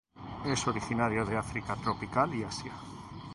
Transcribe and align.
Es 0.47 0.67
originario 0.67 1.23
de 1.25 1.37
África 1.37 1.75
tropical 1.75 2.33
y 2.33 2.41
Asia. 2.41 2.71